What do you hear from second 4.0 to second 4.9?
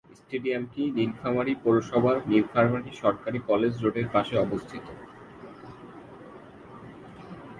পাশে অবস্থিত।